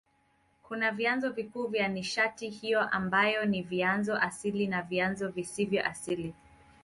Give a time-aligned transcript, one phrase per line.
[0.63, 6.33] Kuna vyanzo vikuu vya nishati hiyo ambavyo ni vyanzo asili na vyanzo visivyo asili.